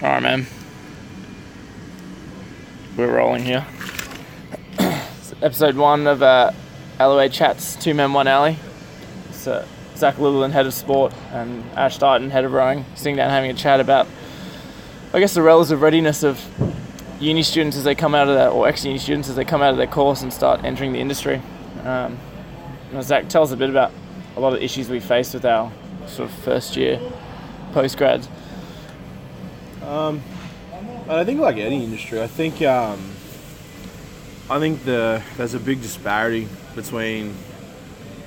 All 0.00 0.08
right, 0.08 0.22
man. 0.22 0.46
We're 2.96 3.16
rolling 3.16 3.42
here. 3.42 3.66
Episode 5.42 5.74
one 5.74 6.06
of 6.06 6.22
uh, 6.22 6.52
LOA 7.00 7.28
Chats, 7.28 7.74
Two 7.74 7.94
Men, 7.94 8.12
One 8.12 8.28
Alley. 8.28 8.58
It's 9.28 9.48
uh, 9.48 9.66
Zach 9.96 10.14
Litherland, 10.14 10.52
head 10.52 10.66
of 10.66 10.74
sport, 10.74 11.12
and 11.32 11.64
Ash 11.72 11.98
Dighton, 11.98 12.30
head 12.30 12.44
of 12.44 12.52
rowing, 12.52 12.84
sitting 12.94 13.16
down 13.16 13.30
having 13.30 13.50
a 13.50 13.54
chat 13.54 13.80
about, 13.80 14.06
I 15.12 15.18
guess, 15.18 15.34
the 15.34 15.42
relative 15.42 15.82
readiness 15.82 16.22
of 16.22 16.44
uni 17.18 17.42
students 17.42 17.76
as 17.76 17.82
they 17.82 17.96
come 17.96 18.14
out 18.14 18.28
of 18.28 18.36
that, 18.36 18.52
or 18.52 18.68
ex 18.68 18.84
uni 18.84 18.98
students 18.98 19.28
as 19.28 19.34
they 19.34 19.44
come 19.44 19.62
out 19.62 19.72
of 19.72 19.78
their 19.78 19.88
course 19.88 20.22
and 20.22 20.32
start 20.32 20.62
entering 20.62 20.92
the 20.92 21.00
industry. 21.00 21.42
Um, 21.82 22.16
Zach, 23.00 23.28
tell 23.28 23.42
us 23.42 23.50
a 23.50 23.56
bit 23.56 23.68
about 23.68 23.90
a 24.36 24.40
lot 24.40 24.52
of 24.52 24.60
the 24.60 24.64
issues 24.64 24.88
we 24.88 25.00
face 25.00 25.34
with 25.34 25.44
our 25.44 25.72
sort 26.06 26.30
of 26.30 26.36
first 26.36 26.76
year 26.76 27.00
post 27.72 27.98
grads. 27.98 28.28
Um, 29.88 30.22
I 31.08 31.24
think 31.24 31.40
like 31.40 31.56
any 31.56 31.82
industry, 31.82 32.20
I 32.20 32.26
think 32.26 32.60
um, 32.60 33.00
I 34.50 34.58
think 34.58 34.84
the 34.84 35.22
there's 35.38 35.54
a 35.54 35.58
big 35.58 35.80
disparity 35.80 36.46
between 36.74 37.32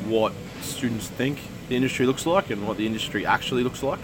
what 0.05 0.33
students 0.61 1.07
think 1.07 1.37
the 1.69 1.75
industry 1.75 2.07
looks 2.07 2.25
like 2.25 2.49
and 2.49 2.67
what 2.67 2.77
the 2.77 2.87
industry 2.87 3.27
actually 3.27 3.61
looks 3.61 3.83
like. 3.83 3.99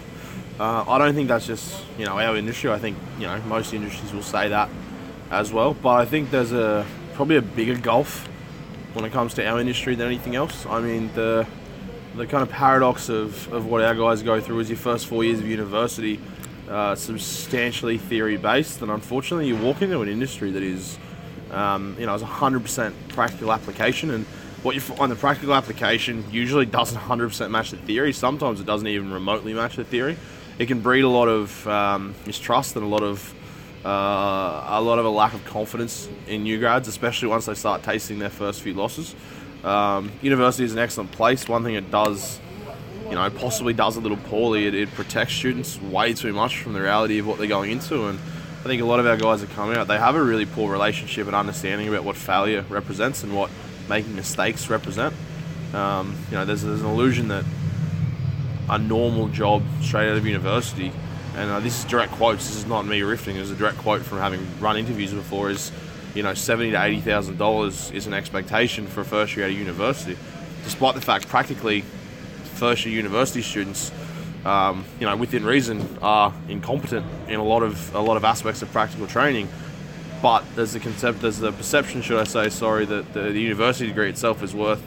Uh, 0.60 0.84
I 0.86 0.98
don't 0.98 1.16
think 1.16 1.26
that's 1.26 1.48
just 1.48 1.82
you 1.98 2.06
know 2.06 2.20
our 2.20 2.36
industry. 2.36 2.70
I 2.70 2.78
think 2.78 2.96
you 3.18 3.26
know 3.26 3.40
most 3.48 3.74
industries 3.74 4.12
will 4.12 4.22
say 4.22 4.50
that 4.50 4.68
as 5.32 5.52
well. 5.52 5.74
But 5.74 5.96
I 5.96 6.04
think 6.04 6.30
there's 6.30 6.52
a 6.52 6.86
probably 7.14 7.38
a 7.38 7.42
bigger 7.42 7.76
gulf 7.76 8.28
when 8.92 9.04
it 9.04 9.10
comes 9.10 9.34
to 9.34 9.44
our 9.44 9.58
industry 9.58 9.96
than 9.96 10.06
anything 10.06 10.36
else. 10.36 10.64
I 10.64 10.78
mean 10.78 11.10
the 11.16 11.44
the 12.14 12.28
kind 12.28 12.44
of 12.44 12.50
paradox 12.50 13.08
of, 13.08 13.52
of 13.52 13.66
what 13.66 13.82
our 13.82 13.96
guys 13.96 14.22
go 14.22 14.40
through 14.40 14.60
is 14.60 14.70
your 14.70 14.78
first 14.78 15.08
four 15.08 15.24
years 15.24 15.40
of 15.40 15.46
university 15.46 16.20
uh, 16.68 16.94
substantially 16.94 17.98
theory 17.98 18.36
based, 18.36 18.82
and 18.82 18.90
unfortunately, 18.90 19.48
you 19.48 19.56
walk 19.56 19.82
into 19.82 20.00
an 20.02 20.08
industry 20.08 20.50
that 20.50 20.62
is, 20.62 20.98
um, 21.50 21.96
you 21.98 22.06
know, 22.06 22.14
is 22.14 22.22
100% 22.22 22.92
practical 23.08 23.52
application. 23.52 24.10
And 24.10 24.26
what 24.62 24.74
you 24.74 24.80
find 24.80 25.10
the 25.10 25.16
practical 25.16 25.54
application 25.54 26.24
usually 26.30 26.66
doesn't 26.66 26.98
100% 26.98 27.50
match 27.50 27.70
the 27.70 27.76
theory. 27.78 28.12
Sometimes 28.12 28.60
it 28.60 28.66
doesn't 28.66 28.86
even 28.86 29.12
remotely 29.12 29.54
match 29.54 29.76
the 29.76 29.84
theory. 29.84 30.16
It 30.58 30.66
can 30.66 30.80
breed 30.80 31.02
a 31.02 31.08
lot 31.08 31.28
of 31.28 31.66
um, 31.66 32.14
mistrust 32.26 32.76
and 32.76 32.84
a 32.84 32.88
lot 32.88 33.02
of 33.02 33.34
uh, 33.84 34.64
a 34.66 34.82
lot 34.82 34.98
of 34.98 35.06
a 35.06 35.08
lack 35.08 35.34
of 35.34 35.44
confidence 35.44 36.08
in 36.26 36.42
new 36.42 36.58
grads, 36.58 36.88
especially 36.88 37.28
once 37.28 37.46
they 37.46 37.54
start 37.54 37.82
tasting 37.84 38.18
their 38.18 38.28
first 38.28 38.60
few 38.60 38.74
losses. 38.74 39.14
Um, 39.62 40.10
university 40.20 40.64
is 40.64 40.72
an 40.72 40.78
excellent 40.78 41.12
place. 41.12 41.48
One 41.48 41.62
thing 41.62 41.74
it 41.74 41.90
does 41.90 42.40
you 43.08 43.14
know, 43.14 43.30
possibly 43.30 43.72
does 43.72 43.96
a 43.96 44.00
little 44.00 44.16
poorly. 44.16 44.66
It, 44.66 44.74
it, 44.74 44.94
protects 44.94 45.34
students 45.34 45.80
way 45.80 46.12
too 46.12 46.32
much 46.32 46.58
from 46.58 46.74
the 46.74 46.80
reality 46.80 47.18
of 47.18 47.26
what 47.26 47.38
they're 47.38 47.46
going 47.46 47.70
into. 47.70 48.06
And 48.06 48.18
I 48.60 48.64
think 48.64 48.82
a 48.82 48.84
lot 48.84 49.00
of 49.00 49.06
our 49.06 49.16
guys 49.16 49.40
that 49.40 49.50
come 49.50 49.72
out, 49.72 49.88
they 49.88 49.98
have 49.98 50.14
a 50.14 50.22
really 50.22 50.46
poor 50.46 50.70
relationship 50.70 51.26
and 51.26 51.34
understanding 51.34 51.88
about 51.88 52.04
what 52.04 52.16
failure 52.16 52.64
represents 52.68 53.22
and 53.22 53.34
what 53.34 53.50
making 53.88 54.14
mistakes 54.14 54.68
represent. 54.68 55.14
Um, 55.72 56.16
you 56.30 56.36
know, 56.36 56.44
there's, 56.44 56.62
there's 56.62 56.80
an 56.80 56.86
illusion 56.86 57.28
that 57.28 57.44
a 58.68 58.78
normal 58.78 59.28
job 59.28 59.62
straight 59.80 60.10
out 60.10 60.16
of 60.16 60.26
university, 60.26 60.92
and 61.36 61.50
uh, 61.50 61.60
this 61.60 61.78
is 61.78 61.84
direct 61.84 62.12
quotes. 62.12 62.46
This 62.46 62.56
is 62.56 62.66
not 62.66 62.86
me 62.86 63.00
riffing. 63.00 63.36
It's 63.36 63.50
a 63.50 63.54
direct 63.54 63.78
quote 63.78 64.02
from 64.02 64.18
having 64.18 64.46
run 64.60 64.76
interviews 64.76 65.12
before. 65.12 65.50
Is 65.50 65.72
you 66.14 66.22
know, 66.22 66.34
seventy 66.34 66.72
to 66.72 66.82
eighty 66.82 67.00
thousand 67.00 67.38
dollars 67.38 67.90
is 67.92 68.06
an 68.06 68.14
expectation 68.14 68.86
for 68.86 69.00
a 69.00 69.04
first 69.04 69.36
year 69.36 69.46
out 69.46 69.52
of 69.52 69.58
university, 69.58 70.16
despite 70.64 70.94
the 70.94 71.00
fact 71.00 71.28
practically 71.28 71.84
first 72.58 72.84
year 72.84 72.94
university 72.94 73.40
students, 73.40 73.92
um, 74.44 74.84
you 75.00 75.06
know, 75.06 75.16
within 75.16 75.44
reason, 75.44 75.98
are 76.02 76.34
incompetent 76.48 77.06
in 77.28 77.38
a 77.38 77.44
lot 77.44 77.62
of 77.62 77.94
a 77.94 78.00
lot 78.00 78.16
of 78.16 78.24
aspects 78.24 78.62
of 78.62 78.70
practical 78.72 79.06
training. 79.06 79.48
But 80.20 80.44
there's 80.56 80.72
the 80.72 80.80
concept, 80.80 81.20
there's 81.20 81.38
the 81.38 81.52
perception, 81.52 82.02
should 82.02 82.18
I 82.18 82.24
say, 82.24 82.48
sorry, 82.48 82.84
that 82.86 83.12
the, 83.12 83.20
the 83.20 83.40
university 83.40 83.86
degree 83.86 84.08
itself 84.08 84.42
is 84.42 84.52
worth 84.52 84.82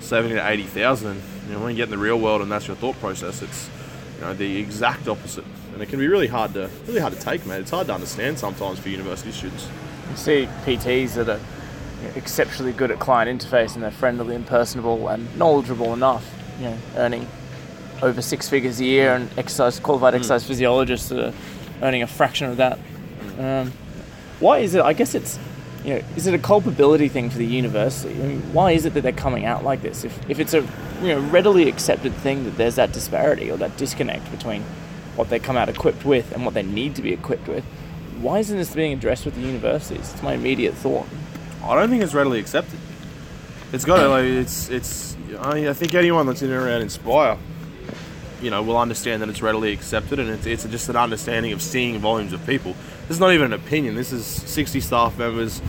seventy 0.00 0.36
to 0.36 0.48
eighty 0.48 0.62
thousand. 0.62 1.20
You 1.48 1.54
know, 1.54 1.60
when 1.60 1.70
you 1.70 1.76
get 1.76 1.84
in 1.84 1.90
the 1.90 1.98
real 1.98 2.18
world 2.18 2.42
and 2.42 2.50
that's 2.50 2.68
your 2.68 2.76
thought 2.76 2.98
process, 3.00 3.42
it's 3.42 3.68
you 4.16 4.20
know 4.22 4.34
the 4.34 4.58
exact 4.58 5.08
opposite, 5.08 5.44
and 5.72 5.82
it 5.82 5.88
can 5.88 5.98
be 5.98 6.06
really 6.06 6.28
hard 6.28 6.54
to 6.54 6.70
really 6.86 7.00
hard 7.00 7.12
to 7.12 7.20
take, 7.20 7.44
mate. 7.46 7.60
It's 7.60 7.72
hard 7.72 7.88
to 7.88 7.94
understand 7.94 8.38
sometimes 8.38 8.78
for 8.78 8.88
university 8.88 9.32
students. 9.32 9.68
You 10.10 10.16
see 10.16 10.48
PTs 10.64 11.14
that 11.14 11.28
are 11.28 11.40
exceptionally 12.14 12.72
good 12.72 12.92
at 12.92 13.00
client 13.00 13.42
interface 13.42 13.74
and 13.74 13.82
they're 13.82 13.90
friendly 13.90 14.36
and 14.36 14.46
personable 14.46 15.08
and 15.08 15.36
knowledgeable 15.36 15.92
enough 15.92 16.37
you 16.58 16.64
know, 16.64 16.78
earning 16.96 17.26
over 18.02 18.22
six 18.22 18.48
figures 18.48 18.80
a 18.80 18.84
year, 18.84 19.14
and 19.14 19.30
exercise 19.38 19.80
qualified 19.80 20.14
mm. 20.14 20.18
exercise 20.18 20.44
physiologists 20.44 21.10
are 21.12 21.32
earning 21.82 22.02
a 22.02 22.06
fraction 22.06 22.48
of 22.48 22.56
that. 22.58 22.78
Um, 23.38 23.72
why 24.40 24.58
is 24.58 24.74
it? 24.74 24.82
I 24.82 24.92
guess 24.92 25.14
it's 25.14 25.38
you 25.84 25.94
know, 25.94 26.02
is 26.16 26.26
it 26.26 26.34
a 26.34 26.38
culpability 26.38 27.08
thing 27.08 27.30
for 27.30 27.38
the 27.38 27.46
university? 27.46 28.14
I 28.14 28.26
mean, 28.26 28.52
why 28.52 28.72
is 28.72 28.84
it 28.84 28.94
that 28.94 29.02
they're 29.02 29.12
coming 29.12 29.44
out 29.44 29.64
like 29.64 29.82
this? 29.82 30.04
If, 30.04 30.30
if 30.30 30.40
it's 30.40 30.54
a 30.54 30.60
you 31.02 31.08
know 31.08 31.20
readily 31.20 31.68
accepted 31.68 32.12
thing 32.14 32.44
that 32.44 32.56
there's 32.56 32.76
that 32.76 32.92
disparity 32.92 33.50
or 33.50 33.56
that 33.58 33.76
disconnect 33.76 34.30
between 34.30 34.62
what 35.16 35.30
they 35.30 35.38
come 35.38 35.56
out 35.56 35.68
equipped 35.68 36.04
with 36.04 36.32
and 36.32 36.44
what 36.44 36.54
they 36.54 36.62
need 36.62 36.94
to 36.96 37.02
be 37.02 37.12
equipped 37.12 37.48
with, 37.48 37.64
why 38.20 38.38
isn't 38.38 38.56
this 38.56 38.74
being 38.74 38.92
addressed 38.92 39.24
with 39.24 39.34
the 39.34 39.40
universities? 39.40 40.12
It's 40.12 40.22
my 40.22 40.34
immediate 40.34 40.74
thought. 40.74 41.06
I 41.62 41.74
don't 41.74 41.90
think 41.90 42.02
it's 42.02 42.14
readily 42.14 42.38
accepted. 42.40 42.78
It's 43.72 43.84
got 43.84 44.00
to 44.00 44.08
like 44.08 44.24
it's 44.24 44.70
it's 44.70 45.16
I, 45.40 45.68
I 45.68 45.72
think 45.74 45.94
anyone 45.94 46.26
that's 46.26 46.42
in 46.42 46.50
and 46.50 46.62
around 46.62 46.80
Inspire, 46.80 47.36
you 48.40 48.50
know, 48.50 48.62
will 48.62 48.78
understand 48.78 49.20
that 49.22 49.28
it's 49.28 49.42
readily 49.42 49.72
accepted, 49.72 50.18
and 50.18 50.30
it's, 50.30 50.46
it's 50.46 50.64
just 50.64 50.88
an 50.88 50.96
understanding 50.96 51.52
of 51.52 51.60
seeing 51.60 51.98
volumes 51.98 52.32
of 52.32 52.44
people. 52.46 52.74
This 53.02 53.16
is 53.16 53.20
not 53.20 53.32
even 53.32 53.52
an 53.52 53.60
opinion. 53.60 53.94
This 53.94 54.12
is 54.12 54.24
60 54.26 54.80
staff 54.80 55.18
members, 55.18 55.60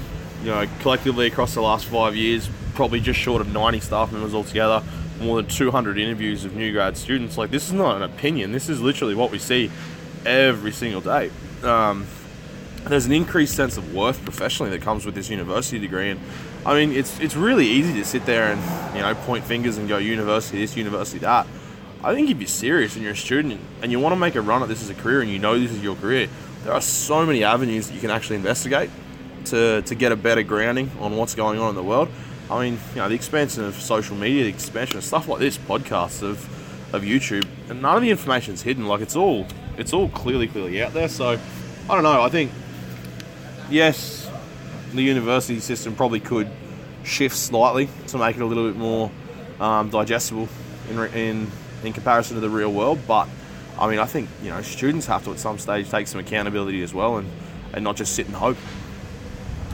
you 0.42 0.48
know, 0.48 0.66
collectively 0.80 1.28
across 1.28 1.54
the 1.54 1.62
last 1.62 1.86
five 1.86 2.16
years, 2.16 2.50
probably 2.74 3.02
just 3.02 3.20
short 3.20 3.42
of 3.42 3.52
90 3.52 3.82
staff 3.82 4.12
members 4.12 4.34
altogether. 4.34 4.82
More 5.20 5.36
than 5.36 5.48
200 5.52 6.00
interviews 6.00 6.46
of 6.46 6.56
new 6.56 6.72
grad 6.72 6.96
students. 6.96 7.38
Like 7.38 7.52
this 7.52 7.68
is 7.68 7.74
not 7.74 7.98
an 7.98 8.04
opinion. 8.04 8.54
This 8.54 8.70
is 8.70 8.80
literally 8.80 9.16
what 9.16 9.32
we 9.32 9.40
see 9.40 9.70
every 10.26 10.72
single 10.72 11.02
day. 11.02 11.32
Um, 11.62 12.08
there's 12.86 13.06
an 13.06 13.12
increased 13.12 13.56
sense 13.56 13.76
of 13.76 13.94
worth 13.94 14.24
professionally 14.24 14.72
that 14.72 14.82
comes 14.82 15.06
with 15.06 15.16
this 15.16 15.30
university 15.30 15.78
degree, 15.80 16.12
and 16.12 16.22
I 16.66 16.74
mean, 16.74 16.92
it's 16.92 17.20
it's 17.20 17.36
really 17.36 17.68
easy 17.68 17.94
to 17.94 18.06
sit 18.06 18.26
there 18.26 18.52
and 18.52 18.96
you 18.96 19.02
know 19.02 19.14
point 19.16 19.46
fingers 19.46 19.78
and 19.78 19.88
go 19.88 19.98
university 19.98 20.60
this, 20.60 20.76
university 20.76 21.20
that. 21.20 21.48
I 22.04 22.14
think 22.14 22.30
if 22.30 22.40
you're 22.40 22.48
serious 22.48 22.96
and 22.96 23.04
you're 23.04 23.14
a 23.14 23.18
student 23.18 23.60
and 23.82 23.92
you 23.92 24.00
want 24.00 24.14
to 24.14 24.20
make 24.20 24.36
a 24.36 24.42
run 24.42 24.64
at 24.64 24.70
this 24.70 24.82
as 24.82 24.90
a 24.90 24.94
career 24.94 25.22
and 25.22 25.30
you 25.30 25.40
know 25.40 25.60
this 25.60 25.72
is 25.72 25.84
your 25.84 25.96
career, 25.96 26.30
there 26.64 26.74
are 26.74 26.82
so 26.82 27.26
many 27.26 27.44
avenues 27.44 27.88
that 27.88 27.94
you 27.94 28.00
can 28.00 28.10
actually 28.10 28.38
investigate 28.38 28.90
to, 29.46 29.82
to 29.82 29.96
get 29.96 30.12
a 30.12 30.16
better 30.16 30.44
grounding 30.44 30.92
on 31.00 31.18
what's 31.18 31.36
going 31.36 31.60
on 31.60 31.70
in 31.70 31.76
the 31.76 31.84
world. 31.84 32.10
I 32.50 32.64
mean, 32.64 32.80
you 32.92 33.02
know, 33.02 33.10
the 33.10 33.16
expansion 33.16 33.64
of 33.64 33.76
social 33.76 34.16
media, 34.16 34.44
the 34.44 34.50
expansion 34.50 34.98
of 34.98 35.04
stuff 35.04 35.28
like 35.28 35.40
this, 35.40 35.58
podcasts 35.58 36.24
of 36.24 36.48
of 36.92 37.04
YouTube, 37.04 37.48
and 37.70 37.84
none 37.84 37.96
of 37.96 38.02
the 38.02 38.10
information 38.10 38.56
is 38.56 38.64
hidden. 38.64 38.88
Like 38.88 39.02
it's 39.02 39.16
all 39.16 39.46
it's 39.78 39.94
all 39.94 40.10
clearly 40.10 40.48
clearly 40.48 40.82
out 40.82 40.94
there. 40.94 41.08
So 41.08 41.38
I 41.90 41.94
don't 41.94 42.04
know. 42.04 42.22
I 42.22 42.30
think 42.30 42.52
yes, 43.70 44.19
the 44.94 45.02
university 45.02 45.60
system 45.60 45.96
probably 45.96 46.20
could 46.20 46.50
shift 47.04 47.36
slightly 47.36 47.90
to 48.08 48.18
make 48.18 48.36
it 48.36 48.42
a 48.42 48.46
little 48.46 48.68
bit 48.68 48.78
more 48.78 49.12
um, 49.60 49.90
digestible 49.90 50.48
in, 50.90 51.00
in 51.14 51.52
in 51.84 51.94
comparison 51.94 52.36
to 52.36 52.42
the 52.42 52.50
real 52.50 52.72
world. 52.72 53.00
But 53.08 53.28
I 53.78 53.90
mean, 53.90 54.00
I 54.00 54.06
think 54.06 54.30
you 54.44 54.50
know 54.50 54.62
students 54.62 55.06
have 55.08 55.24
to 55.26 55.32
at 55.32 55.40
some 55.40 55.58
stage 55.58 55.90
take 55.90 56.08
some 56.08 56.20
accountability 56.20 56.82
as 56.84 56.94
well, 56.94 57.18
and 57.18 57.30
and 57.74 57.84
not 57.84 57.96
just 57.96 58.16
sit 58.16 58.28
and 58.28 58.36
hope. 58.36 58.58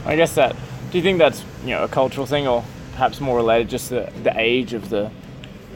I 0.06 0.16
guess 0.16 0.36
that. 0.36 0.56
Do 0.92 0.98
you 0.98 1.04
think 1.04 1.18
that's 1.18 1.44
you 1.64 1.72
know 1.72 1.84
a 1.84 1.88
cultural 1.88 2.26
thing, 2.26 2.48
or 2.48 2.64
perhaps 2.92 3.20
more 3.20 3.38
related 3.38 3.70
just 3.70 3.90
the 3.90 4.12
the 4.24 4.34
age 4.40 4.74
of 4.74 4.90
the 4.90 5.12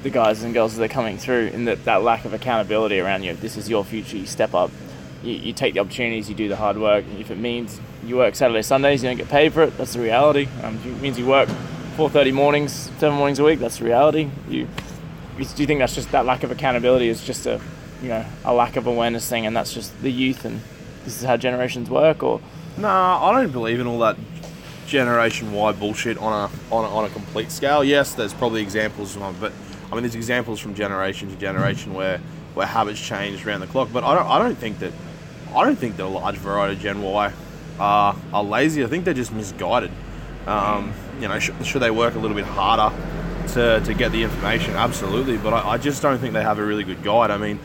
the 0.03 0.09
guys 0.09 0.43
and 0.43 0.53
girls 0.53 0.75
that 0.75 0.83
are 0.83 0.93
coming 0.93 1.17
through, 1.17 1.51
and 1.53 1.67
that 1.67 1.85
that 1.85 2.03
lack 2.03 2.25
of 2.25 2.33
accountability 2.33 2.99
around 2.99 3.23
you. 3.23 3.33
This 3.33 3.57
is 3.57 3.69
your 3.69 3.83
future. 3.83 4.17
You 4.17 4.25
step 4.25 4.53
up. 4.53 4.71
You, 5.23 5.33
you 5.33 5.53
take 5.53 5.73
the 5.73 5.81
opportunities. 5.81 6.29
You 6.29 6.35
do 6.35 6.47
the 6.47 6.55
hard 6.55 6.77
work. 6.77 7.05
If 7.19 7.31
it 7.31 7.37
means 7.37 7.81
you 8.05 8.17
work 8.17 8.35
Saturday, 8.35 8.61
Sundays, 8.61 9.03
you 9.03 9.09
don't 9.09 9.17
get 9.17 9.29
paid 9.29 9.53
for 9.53 9.63
it. 9.63 9.77
That's 9.77 9.93
the 9.93 10.01
reality. 10.01 10.47
Um, 10.63 10.79
it 10.85 11.01
means 11.01 11.19
you 11.19 11.25
work 11.25 11.49
4:30 11.97 12.33
mornings, 12.33 12.73
seven 12.97 13.17
mornings 13.17 13.39
a 13.39 13.43
week. 13.43 13.59
That's 13.59 13.79
the 13.79 13.85
reality. 13.85 14.29
You, 14.47 14.67
you, 15.37 15.45
do 15.45 15.61
you 15.63 15.67
think 15.67 15.79
that's 15.79 15.95
just 15.95 16.11
that 16.11 16.25
lack 16.25 16.43
of 16.43 16.51
accountability 16.51 17.09
is 17.09 17.23
just 17.23 17.45
a, 17.45 17.59
you 18.01 18.09
know, 18.09 18.25
a 18.45 18.53
lack 18.53 18.75
of 18.75 18.87
awareness 18.87 19.29
thing, 19.29 19.45
and 19.45 19.55
that's 19.55 19.73
just 19.73 19.99
the 20.01 20.11
youth, 20.11 20.45
and 20.45 20.61
this 21.03 21.17
is 21.17 21.23
how 21.23 21.37
generations 21.37 21.89
work, 21.89 22.23
or? 22.23 22.41
Nah, 22.77 23.29
I 23.29 23.41
don't 23.41 23.51
believe 23.51 23.79
in 23.79 23.87
all 23.87 23.99
that 23.99 24.17
generation-wide 24.87 25.79
bullshit 25.79 26.17
on 26.17 26.49
a 26.49 26.73
on 26.73 26.85
a, 26.85 26.87
on 26.87 27.05
a 27.05 27.09
complete 27.09 27.51
scale. 27.51 27.83
Yes, 27.83 28.13
there's 28.13 28.33
probably 28.33 28.61
examples, 28.61 29.15
of 29.17 29.39
but 29.39 29.51
I 29.91 29.95
mean, 29.95 30.03
there's 30.03 30.15
examples 30.15 30.59
from 30.59 30.75
generation 30.75 31.29
to 31.29 31.35
generation 31.35 31.93
where 31.93 32.19
where 32.53 32.65
habits 32.65 32.99
change 32.99 33.45
around 33.45 33.61
the 33.61 33.67
clock. 33.67 33.89
But 33.91 34.03
I 34.03 34.15
don't 34.15 34.27
I 34.27 34.39
don't 34.39 34.57
think 34.57 34.79
that 34.79 34.93
I 35.53 35.65
don't 35.65 35.77
think 35.77 35.97
that 35.97 36.05
a 36.05 36.07
large 36.07 36.37
variety 36.37 36.75
of 36.75 36.81
Gen 36.81 37.01
Y 37.01 37.33
are, 37.79 38.15
are 38.33 38.43
lazy. 38.43 38.83
I 38.83 38.87
think 38.87 39.05
they're 39.05 39.13
just 39.13 39.33
misguided. 39.33 39.91
Um, 40.45 40.93
you 41.19 41.27
know, 41.27 41.39
should, 41.39 41.65
should, 41.65 41.81
they 41.81 41.91
work 41.91 42.15
a 42.15 42.19
little 42.19 42.35
bit 42.35 42.45
harder 42.45 42.95
to, 43.53 43.81
to 43.81 43.93
get 43.93 44.11
the 44.11 44.23
information? 44.23 44.73
Absolutely, 44.75 45.37
but 45.37 45.53
I, 45.53 45.71
I, 45.71 45.77
just 45.77 46.01
don't 46.01 46.17
think 46.17 46.33
they 46.33 46.41
have 46.41 46.59
a 46.59 46.65
really 46.65 46.83
good 46.83 47.03
guide. 47.03 47.29
I 47.29 47.37
mean, 47.37 47.59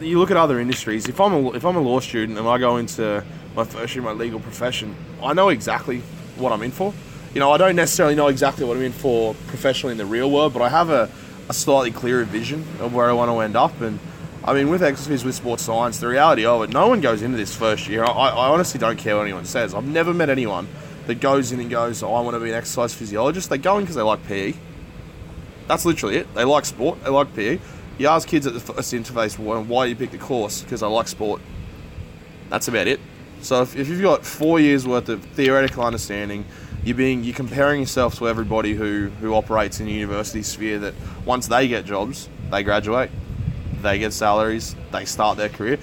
you 0.00 0.18
look 0.18 0.30
at 0.30 0.36
other 0.36 0.60
industries. 0.60 1.08
If 1.08 1.20
I'm 1.20 1.32
a, 1.32 1.52
if 1.52 1.64
I'm 1.64 1.76
a 1.76 1.80
law 1.80 2.00
student 2.00 2.38
and 2.38 2.46
I 2.46 2.58
go 2.58 2.76
into 2.76 3.24
my 3.54 3.64
first 3.64 3.94
year 3.94 4.04
my 4.04 4.12
legal 4.12 4.40
profession, 4.40 4.94
I 5.22 5.32
know 5.32 5.48
exactly 5.48 6.00
what 6.36 6.52
I'm 6.52 6.62
in 6.62 6.70
for. 6.70 6.94
You 7.34 7.40
know, 7.40 7.52
I 7.52 7.58
don't 7.58 7.76
necessarily 7.76 8.14
know 8.14 8.28
exactly 8.28 8.64
what 8.64 8.76
I'm 8.76 8.82
in 8.82 8.92
for 8.92 9.34
professionally 9.48 9.92
in 9.92 9.98
the 9.98 10.06
real 10.06 10.30
world, 10.30 10.52
but 10.52 10.62
I 10.62 10.68
have 10.68 10.88
a, 10.88 11.10
a 11.48 11.52
slightly 11.52 11.90
clearer 11.90 12.24
vision 12.24 12.64
of 12.80 12.94
where 12.94 13.10
I 13.10 13.12
want 13.12 13.30
to 13.30 13.40
end 13.40 13.56
up. 13.56 13.80
And 13.80 13.98
I 14.44 14.54
mean, 14.54 14.70
with 14.70 14.82
exercise, 14.82 15.24
with 15.24 15.34
sports 15.34 15.64
science, 15.64 15.98
the 15.98 16.08
reality 16.08 16.46
of 16.46 16.62
it, 16.62 16.70
no 16.70 16.88
one 16.88 17.00
goes 17.00 17.22
into 17.22 17.36
this 17.36 17.54
first 17.54 17.88
year. 17.88 18.04
I, 18.04 18.10
I 18.10 18.48
honestly 18.48 18.78
don't 18.78 18.98
care 18.98 19.16
what 19.16 19.22
anyone 19.22 19.44
says. 19.44 19.74
I've 19.74 19.84
never 19.84 20.14
met 20.14 20.30
anyone 20.30 20.68
that 21.06 21.20
goes 21.20 21.52
in 21.52 21.60
and 21.60 21.68
goes, 21.70 22.02
oh, 22.02 22.14
I 22.14 22.20
want 22.20 22.34
to 22.34 22.40
be 22.40 22.50
an 22.50 22.54
exercise 22.54 22.94
physiologist. 22.94 23.50
They 23.50 23.58
go 23.58 23.78
in 23.78 23.84
because 23.84 23.96
they 23.96 24.02
like 24.02 24.24
PE. 24.26 24.54
That's 25.66 25.84
literally 25.84 26.16
it. 26.16 26.34
They 26.34 26.44
like 26.44 26.64
sport. 26.64 27.02
They 27.02 27.10
like 27.10 27.34
PE. 27.34 27.58
You 27.98 28.06
ask 28.06 28.28
kids 28.28 28.46
at 28.46 28.54
the 28.54 28.60
first 28.60 28.92
interface 28.94 29.38
why, 29.38 29.58
why 29.58 29.86
you 29.86 29.96
pick 29.96 30.12
the 30.12 30.18
course 30.18 30.62
because 30.62 30.82
I 30.82 30.86
like 30.86 31.08
sport. 31.08 31.40
That's 32.48 32.68
about 32.68 32.86
it. 32.86 33.00
So 33.40 33.62
if, 33.62 33.76
if 33.76 33.88
you've 33.88 34.02
got 34.02 34.24
four 34.24 34.60
years 34.60 34.86
worth 34.86 35.08
of 35.08 35.24
theoretical 35.24 35.84
understanding, 35.84 36.44
you're 36.84 36.96
being 36.96 37.24
you're 37.24 37.34
comparing 37.34 37.80
yourself 37.80 38.16
to 38.18 38.28
everybody 38.28 38.74
who 38.74 39.08
who 39.20 39.34
operates 39.34 39.80
in 39.80 39.86
the 39.86 39.92
university 39.92 40.42
sphere. 40.42 40.78
That 40.78 40.94
once 41.24 41.48
they 41.48 41.68
get 41.68 41.84
jobs, 41.84 42.28
they 42.50 42.62
graduate, 42.62 43.10
they 43.82 43.98
get 43.98 44.12
salaries, 44.12 44.74
they 44.92 45.04
start 45.04 45.36
their 45.36 45.48
career. 45.48 45.78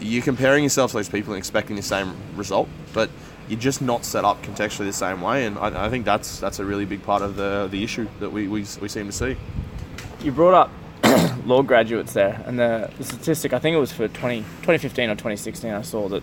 You're 0.00 0.22
comparing 0.22 0.64
yourself 0.64 0.90
to 0.90 0.98
those 0.98 1.08
people 1.08 1.32
and 1.32 1.38
expecting 1.38 1.76
the 1.76 1.82
same 1.82 2.14
result, 2.36 2.68
but 2.92 3.10
you're 3.48 3.60
just 3.60 3.80
not 3.80 4.04
set 4.04 4.24
up 4.24 4.42
contextually 4.42 4.86
the 4.86 4.92
same 4.92 5.20
way. 5.20 5.46
And 5.46 5.58
I, 5.58 5.86
I 5.86 5.90
think 5.90 6.04
that's 6.04 6.40
that's 6.40 6.58
a 6.58 6.64
really 6.64 6.84
big 6.84 7.02
part 7.02 7.22
of 7.22 7.36
the 7.36 7.68
the 7.70 7.82
issue 7.82 8.08
that 8.20 8.30
we, 8.30 8.48
we, 8.48 8.64
we 8.80 8.88
seem 8.88 9.06
to 9.06 9.12
see. 9.12 9.36
You 10.22 10.32
brought 10.32 10.54
up 10.54 10.70
law 11.46 11.62
graduates 11.62 12.12
there, 12.12 12.42
and 12.46 12.58
the, 12.58 12.90
the 12.98 13.04
statistic 13.04 13.52
I 13.52 13.58
think 13.58 13.74
it 13.74 13.80
was 13.80 13.92
for 13.92 14.08
20, 14.08 14.40
2015 14.40 15.10
or 15.10 15.14
2016. 15.14 15.70
I 15.70 15.82
saw 15.82 16.08
that 16.08 16.22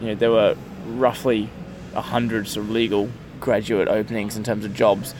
you 0.00 0.06
know 0.06 0.14
there 0.14 0.30
were 0.30 0.56
roughly 0.86 1.50
hundred 1.94 2.46
sort 2.46 2.66
of 2.66 2.70
legal 2.70 3.10
graduate 3.40 3.88
openings 3.88 4.36
in 4.36 4.44
terms 4.44 4.64
of 4.64 4.72
jobs 4.72 5.14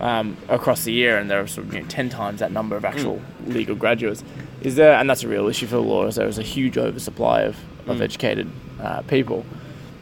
um, 0.00 0.36
across 0.48 0.84
the 0.84 0.92
year, 0.92 1.18
and 1.18 1.30
there 1.30 1.40
are 1.40 1.46
sort 1.46 1.66
of 1.66 1.74
you 1.74 1.80
know, 1.80 1.86
ten 1.88 2.08
times 2.08 2.40
that 2.40 2.52
number 2.52 2.76
of 2.76 2.84
actual 2.84 3.20
mm. 3.44 3.54
legal 3.54 3.74
graduates. 3.74 4.22
Is 4.62 4.76
there, 4.76 4.94
and 4.94 5.08
that's 5.08 5.22
a 5.22 5.28
real 5.28 5.48
issue 5.48 5.66
for 5.66 5.76
the 5.76 5.82
law, 5.82 6.06
is 6.06 6.16
there 6.16 6.26
is 6.26 6.38
a 6.38 6.42
huge 6.42 6.78
oversupply 6.78 7.42
of, 7.42 7.56
of 7.86 7.98
mm. 7.98 8.00
educated 8.00 8.50
uh, 8.80 9.02
people. 9.02 9.44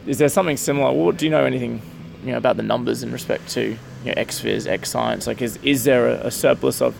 Is 0.07 0.17
there 0.17 0.29
something 0.29 0.57
similar? 0.57 1.11
Do 1.11 1.25
you 1.25 1.31
know 1.31 1.43
anything 1.43 1.81
you 2.23 2.31
know, 2.31 2.37
about 2.37 2.57
the 2.57 2.63
numbers 2.63 3.03
in 3.03 3.11
respect 3.11 3.49
to 3.49 3.61
you 3.71 3.77
know, 4.05 4.13
ex-phys, 4.15 4.67
ex-science? 4.67 5.27
Like, 5.27 5.41
is, 5.41 5.57
is 5.63 5.83
there 5.83 6.07
a, 6.07 6.27
a 6.27 6.31
surplus 6.31 6.81
of 6.81 6.95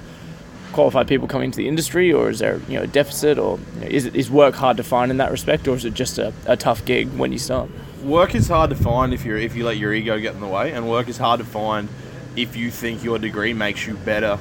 qualified 0.75 1.07
people 1.07 1.25
coming 1.25 1.45
into 1.45 1.57
the 1.57 1.67
industry, 1.67 2.11
or 2.11 2.29
is 2.29 2.39
there 2.39 2.59
you 2.67 2.77
know 2.77 2.83
a 2.83 2.87
deficit, 2.87 3.39
or 3.39 3.57
you 3.75 3.81
know, 3.81 3.87
is 3.87 4.05
it, 4.05 4.15
is 4.15 4.29
work 4.29 4.55
hard 4.55 4.75
to 4.77 4.83
find 4.83 5.09
in 5.09 5.17
that 5.17 5.31
respect, 5.31 5.67
or 5.67 5.75
is 5.75 5.85
it 5.85 5.93
just 5.93 6.17
a, 6.17 6.33
a 6.45 6.57
tough 6.57 6.83
gig 6.83 7.07
when 7.17 7.31
you 7.31 7.39
start? 7.39 7.69
Work 8.03 8.35
is 8.35 8.49
hard 8.49 8.69
to 8.71 8.75
find 8.75 9.13
if 9.13 9.25
you 9.25 9.37
if 9.37 9.55
you 9.55 9.65
let 9.65 9.77
your 9.77 9.93
ego 9.93 10.19
get 10.19 10.35
in 10.35 10.41
the 10.41 10.47
way, 10.47 10.73
and 10.73 10.89
work 10.89 11.07
is 11.07 11.17
hard 11.17 11.39
to 11.39 11.45
find 11.45 11.87
if 12.35 12.57
you 12.57 12.69
think 12.69 13.03
your 13.03 13.17
degree 13.17 13.53
makes 13.53 13.87
you 13.87 13.95
better 13.95 14.37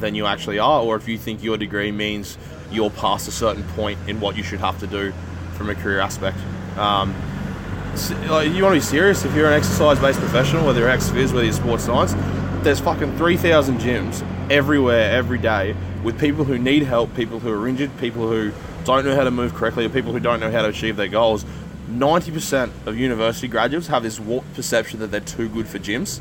than 0.00 0.14
you 0.14 0.26
actually 0.26 0.58
are, 0.58 0.82
or 0.82 0.96
if 0.96 1.08
you 1.08 1.18
think 1.18 1.42
your 1.42 1.56
degree 1.56 1.92
means 1.92 2.38
you're 2.70 2.90
past 2.90 3.28
a 3.28 3.32
certain 3.32 3.62
point 3.74 3.98
in 4.08 4.20
what 4.20 4.36
you 4.36 4.42
should 4.42 4.60
have 4.60 4.78
to 4.80 4.86
do 4.86 5.12
from 5.54 5.70
a 5.70 5.74
career 5.74 6.00
aspect. 6.00 6.38
Um, 6.76 7.14
like, 8.28 8.50
you 8.50 8.62
want 8.62 8.74
to 8.74 8.80
be 8.80 8.80
serious 8.80 9.24
if 9.24 9.34
you're 9.34 9.48
an 9.48 9.52
exercise-based 9.52 10.18
professional, 10.18 10.64
whether 10.66 10.80
you're 10.80 10.88
ex-phys, 10.88 11.32
whether 11.32 11.44
you're 11.44 11.52
sports 11.52 11.84
science. 11.84 12.14
There's 12.64 12.80
fucking 12.80 13.16
3,000 13.18 13.78
gyms 13.78 14.26
everywhere, 14.50 15.10
every 15.12 15.38
day, 15.38 15.76
with 16.02 16.18
people 16.18 16.44
who 16.44 16.58
need 16.58 16.84
help, 16.84 17.14
people 17.14 17.38
who 17.38 17.50
are 17.50 17.68
injured, 17.68 17.96
people 17.98 18.28
who 18.28 18.52
don't 18.84 19.04
know 19.04 19.14
how 19.14 19.24
to 19.24 19.30
move 19.30 19.54
correctly, 19.54 19.84
or 19.84 19.90
people 19.90 20.12
who 20.12 20.20
don't 20.20 20.40
know 20.40 20.50
how 20.50 20.62
to 20.62 20.68
achieve 20.68 20.96
their 20.96 21.08
goals. 21.08 21.44
90% 21.90 22.70
of 22.86 22.96
university 22.96 23.48
graduates 23.48 23.88
have 23.88 24.02
this 24.02 24.18
warped 24.18 24.54
perception 24.54 25.00
that 25.00 25.10
they're 25.10 25.20
too 25.20 25.48
good 25.48 25.68
for 25.68 25.78
gyms. 25.78 26.20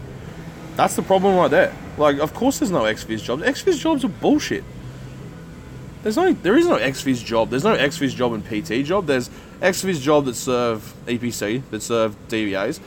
That's 0.82 0.96
the 0.96 1.04
problem 1.04 1.36
right 1.36 1.52
there. 1.52 1.76
Like, 2.00 2.18
of 2.18 2.34
course, 2.34 2.58
there's 2.58 2.72
no 2.72 2.86
ex-phys 2.86 3.22
jobs. 3.22 3.44
Ex-phys 3.44 3.78
jobs 3.78 4.04
are 4.04 4.08
bullshit. 4.08 4.64
There's 6.02 6.18
no, 6.18 6.34
there 6.34 6.58
is 6.58 6.66
no 6.66 6.78
ex-phys 6.78 7.24
job. 7.24 7.52
There's 7.52 7.64
no 7.64 7.74
ex-phys 7.74 8.16
job 8.16 8.34
and 8.34 8.44
PT 8.44 8.84
job. 8.84 9.06
There's 9.06 9.30
ex-phys 9.62 10.02
job 10.02 10.26
that 10.26 10.34
serve 10.34 10.96
EPC, 11.06 11.62
that 11.70 11.84
serve 11.84 12.16
DVAs. 12.30 12.80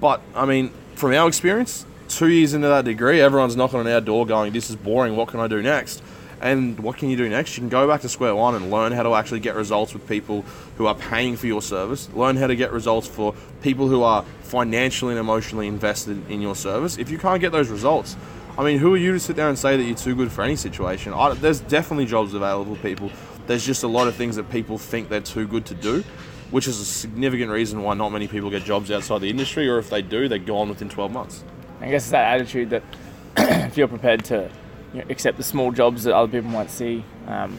But 0.00 0.22
I 0.34 0.46
mean, 0.46 0.72
from 0.94 1.12
our 1.12 1.28
experience, 1.28 1.84
two 2.08 2.28
years 2.28 2.54
into 2.54 2.68
that 2.68 2.86
degree, 2.86 3.20
everyone's 3.20 3.54
knocking 3.54 3.80
on 3.80 3.86
our 3.86 4.00
door, 4.00 4.24
going, 4.24 4.54
"This 4.54 4.70
is 4.70 4.76
boring. 4.76 5.16
What 5.16 5.28
can 5.28 5.40
I 5.40 5.48
do 5.48 5.60
next?" 5.60 6.02
And 6.40 6.78
what 6.78 6.96
can 6.96 7.10
you 7.10 7.16
do 7.16 7.28
next? 7.28 7.56
You 7.56 7.62
can 7.62 7.68
go 7.68 7.88
back 7.88 8.02
to 8.02 8.08
square 8.08 8.34
one 8.34 8.54
and 8.54 8.70
learn 8.70 8.92
how 8.92 9.02
to 9.02 9.14
actually 9.14 9.40
get 9.40 9.56
results 9.56 9.92
with 9.92 10.06
people 10.08 10.42
who 10.76 10.86
are 10.86 10.94
paying 10.94 11.36
for 11.36 11.46
your 11.46 11.62
service. 11.62 12.08
Learn 12.14 12.36
how 12.36 12.46
to 12.46 12.54
get 12.54 12.72
results 12.72 13.08
for 13.08 13.34
people 13.60 13.88
who 13.88 14.02
are 14.02 14.24
financially 14.42 15.12
and 15.12 15.20
emotionally 15.20 15.66
invested 15.66 16.30
in 16.30 16.40
your 16.40 16.54
service. 16.54 16.96
If 16.96 17.10
you 17.10 17.18
can't 17.18 17.40
get 17.40 17.50
those 17.50 17.68
results, 17.68 18.16
I 18.56 18.64
mean, 18.64 18.78
who 18.78 18.94
are 18.94 18.98
you 18.98 19.12
to 19.12 19.20
sit 19.20 19.36
there 19.36 19.48
and 19.48 19.58
say 19.58 19.76
that 19.76 19.82
you're 19.82 19.96
too 19.96 20.14
good 20.14 20.30
for 20.30 20.42
any 20.42 20.56
situation? 20.56 21.12
I, 21.12 21.34
there's 21.34 21.60
definitely 21.60 22.06
jobs 22.06 22.34
available 22.34 22.76
to 22.76 22.82
people. 22.82 23.10
There's 23.46 23.64
just 23.64 23.82
a 23.82 23.88
lot 23.88 24.08
of 24.08 24.14
things 24.14 24.36
that 24.36 24.50
people 24.50 24.78
think 24.78 25.08
they're 25.08 25.20
too 25.20 25.46
good 25.46 25.66
to 25.66 25.74
do, 25.74 26.04
which 26.50 26.68
is 26.68 26.80
a 26.80 26.84
significant 26.84 27.50
reason 27.50 27.82
why 27.82 27.94
not 27.94 28.10
many 28.10 28.28
people 28.28 28.50
get 28.50 28.64
jobs 28.64 28.90
outside 28.90 29.20
the 29.20 29.30
industry, 29.30 29.68
or 29.68 29.78
if 29.78 29.90
they 29.90 30.02
do, 30.02 30.28
they're 30.28 30.38
gone 30.38 30.68
within 30.68 30.88
12 30.88 31.12
months. 31.12 31.44
I 31.80 31.90
guess 31.90 32.02
it's 32.02 32.10
that 32.10 32.34
attitude 32.34 32.70
that 32.70 32.82
if 33.36 33.76
you're 33.76 33.88
prepared 33.88 34.24
to 34.26 34.50
you 34.92 35.00
know, 35.00 35.06
accept 35.10 35.36
the 35.36 35.42
small 35.42 35.72
jobs 35.72 36.04
that 36.04 36.14
other 36.14 36.30
people 36.30 36.50
might 36.50 36.70
see, 36.70 37.04
um, 37.26 37.56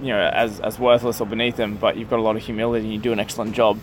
you 0.00 0.08
know, 0.08 0.18
as, 0.18 0.60
as 0.60 0.78
worthless 0.78 1.20
or 1.20 1.26
beneath 1.26 1.56
them, 1.56 1.76
but 1.76 1.96
you've 1.96 2.10
got 2.10 2.18
a 2.18 2.22
lot 2.22 2.36
of 2.36 2.42
humility 2.42 2.84
and 2.84 2.92
you 2.92 2.98
do 2.98 3.12
an 3.12 3.20
excellent 3.20 3.54
job, 3.54 3.78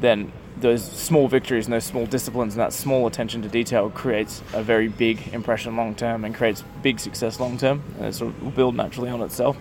then 0.00 0.32
those 0.58 0.84
small 0.84 1.28
victories 1.28 1.66
and 1.66 1.72
those 1.72 1.84
small 1.84 2.06
disciplines 2.06 2.54
and 2.54 2.60
that 2.60 2.72
small 2.72 3.06
attention 3.06 3.42
to 3.42 3.48
detail 3.48 3.90
creates 3.90 4.42
a 4.52 4.62
very 4.62 4.88
big 4.88 5.28
impression 5.32 5.76
long 5.76 5.94
term 5.94 6.24
and 6.24 6.34
creates 6.34 6.62
big 6.82 7.00
success 7.00 7.40
long 7.40 7.56
term. 7.56 7.82
And 7.96 8.06
it 8.06 8.14
sort 8.14 8.34
of 8.34 8.42
will 8.42 8.50
build 8.50 8.76
naturally 8.76 9.10
on 9.10 9.22
itself. 9.22 9.56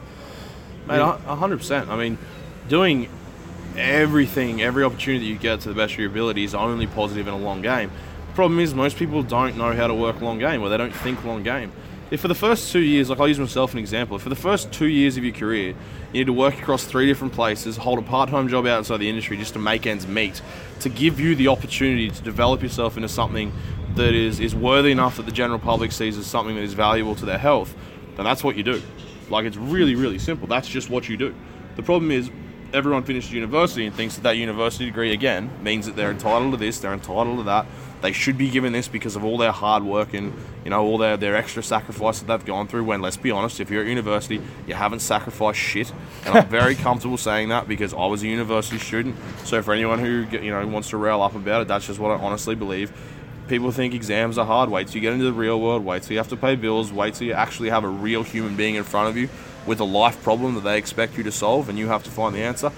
Mate, 0.88 0.99
hundred 0.99 1.57
percent. 1.57 1.89
I 1.89 1.95
mean, 1.95 2.17
doing 2.67 3.09
everything, 3.77 4.61
every 4.61 4.83
opportunity 4.83 5.25
you 5.25 5.38
get 5.38 5.61
to 5.61 5.69
the 5.69 5.75
best 5.75 5.93
of 5.93 5.99
your 5.99 6.09
ability 6.09 6.43
is 6.43 6.53
only 6.53 6.88
positive 6.88 7.27
in 7.27 7.33
a 7.33 7.38
long 7.38 7.61
game. 7.61 7.91
Problem 8.35 8.59
is 8.59 8.73
most 8.73 8.97
people 8.97 9.23
don't 9.23 9.57
know 9.57 9.73
how 9.73 9.88
to 9.88 9.93
work 9.93 10.21
long 10.21 10.39
game, 10.39 10.61
or 10.61 10.69
they 10.69 10.77
don't 10.77 10.93
think 10.93 11.23
long 11.23 11.43
game 11.43 11.71
if 12.12 12.19
for 12.19 12.28
the 12.28 12.36
first 12.36 12.74
two 12.74 12.81
years, 12.81 13.10
like 13.10 13.19
I'll 13.22 13.28
use 13.28 13.40
myself 13.40 13.72
an 13.72 13.80
example, 13.80 14.18
if 14.18 14.24
for 14.24 14.30
the 14.30 14.36
first 14.36 14.72
two 14.74 14.88
years 14.88 15.16
of 15.16 15.24
your 15.24 15.34
career, 15.34 15.69
you 15.69 16.19
need 16.19 16.25
to 16.25 16.34
work 16.34 16.60
across 16.60 16.84
three 16.84 17.08
different 17.08 17.34
places, 17.34 17.78
hold 17.78 18.00
a 18.00 18.02
part 18.02 18.30
time 18.30 18.50
job 18.50 18.68
outside 18.68 18.98
the 18.98 19.08
industry 19.08 19.38
just 19.38 19.53
to 19.53 19.60
make 19.60 19.88
ends 19.88 20.06
meet, 20.06 20.41
to 20.82 20.89
give 20.89 21.22
you 21.22 21.36
the 21.36 21.48
opportunity 21.48 22.10
to 22.10 22.22
develop 22.22 22.62
yourself 22.62 22.98
into 22.98 23.08
something 23.08 23.53
that 23.96 24.13
is, 24.13 24.41
is 24.41 24.53
worthy 24.53 24.91
enough 24.91 25.15
that 25.15 25.25
the 25.25 25.32
general 25.32 25.58
public 25.58 25.94
sees 25.94 26.18
as 26.18 26.27
something 26.27 26.56
that 26.56 26.63
is 26.63 26.74
valuable 26.74 27.15
to 27.15 27.25
their 27.25 27.38
health, 27.38 27.74
then 28.18 28.25
that's 28.25 28.44
what 28.44 28.58
you 28.58 28.63
do. 28.63 28.82
Like 29.30 29.46
it's 29.46 29.58
really, 29.58 29.96
really 29.96 30.20
simple. 30.20 30.48
That's 30.48 30.68
just 30.68 30.89
what 30.89 31.08
you 31.08 31.15
do. 31.15 31.34
The 31.77 31.84
problem 31.84 32.12
is, 32.12 32.30
everyone 32.74 33.04
finishes 33.04 33.32
university 33.32 33.86
and 33.86 33.96
thinks 33.96 34.16
that 34.16 34.24
that 34.24 34.38
university 34.38 34.86
degree 34.86 35.13
again 35.13 35.50
means 35.62 35.86
that 35.86 35.96
they're 35.96 36.12
entitled 36.12 36.51
to 36.51 36.58
this, 36.58 36.80
they're 36.80 36.94
entitled 36.94 37.38
to 37.38 37.44
that, 37.44 37.66
they 38.01 38.12
should 38.12 38.38
be 38.38 38.50
given 38.50 38.74
this 38.74 38.88
because 38.88 39.16
of 39.16 39.24
all 39.24 39.38
their 39.38 39.51
hard 39.51 39.84
work 39.84 40.13
and 40.13 40.34
you 40.63 40.70
know 40.72 40.84
all 40.84 40.98
their, 40.98 41.18
their 41.18 41.36
extra 41.36 41.62
sacrifice 41.62 42.20
that 42.20 42.25
they've 42.25 42.46
gone 42.46 42.68
through. 42.68 42.84
When 42.84 43.01
let's 43.01 43.18
be 43.18 43.32
honest, 43.32 43.60
if 43.60 43.70
you're 43.70 43.84
at 43.84 43.88
university, 43.88 44.42
you 44.68 44.74
haven't 44.74 45.00
sacrificed 45.00 45.60
shit, 45.60 45.94
and 46.25 46.38
I'm 46.38 46.48
very 46.48 46.75
comfortable 46.88 47.18
saying 47.18 47.50
that 47.50 47.68
because 47.68 47.94
I 47.94 48.06
was 48.06 48.24
a 48.24 48.28
university 48.28 48.80
student. 48.80 49.16
So 49.44 49.62
for 49.62 49.74
anyone 49.74 50.00
who 50.00 50.25
you 50.32 50.51
know 50.51 50.66
wants 50.68 50.90
to 50.90 50.98
rail 50.98 51.22
up 51.22 51.36
about 51.36 51.62
it, 51.62 51.68
that's 51.68 51.88
just 51.88 52.00
what 52.00 52.12
I 52.12 52.24
honestly 52.24 52.56
believe. 52.56 52.92
People 53.48 53.72
think 53.72 53.94
exams 53.94 54.38
are 54.38 54.46
hard. 54.46 54.70
Wait 54.70 54.88
till 54.88 54.96
you 54.96 55.01
get 55.01 55.13
into 55.13 55.25
the 55.25 55.34
real 55.34 55.60
world. 55.60 55.84
Wait 55.84 56.04
till 56.04 56.13
you 56.13 56.18
have 56.20 56.30
to 56.30 56.38
pay 56.38 56.56
bills. 56.56 56.92
Wait 56.92 57.16
till 57.16 57.28
you 57.28 57.34
actually 57.34 57.70
have 57.70 57.84
a 57.84 57.90
real 57.90 58.24
human 58.24 58.56
being 58.56 58.75
in 58.75 58.84
front 58.84 59.10
of 59.10 59.18
you 59.18 59.30
with 59.65 59.80
a 59.80 59.86
life 59.86 60.22
problem 60.24 60.56
that 60.56 60.62
they 60.62 60.77
expect 60.77 61.18
you 61.18 61.24
to 61.24 61.32
solve, 61.32 61.70
and 61.70 61.77
you 61.77 61.88
have 61.88 62.03
to 62.03 62.12
find 62.12 62.36
the 62.36 62.41
answer 62.41 62.72